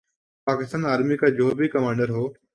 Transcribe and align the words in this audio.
Pakistan 0.47 0.85
army 0.85 1.17
کا 1.17 1.27
جو 1.29 1.49
بھی 1.55 1.67
کمانڈر 1.67 2.09
ہو۔ 2.09 2.27